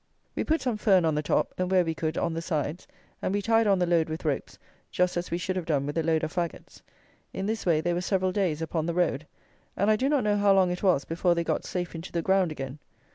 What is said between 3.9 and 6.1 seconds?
with ropes, just as we should have done with a